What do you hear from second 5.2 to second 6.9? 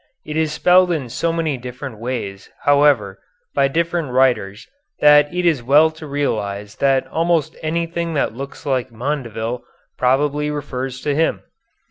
it is well to realize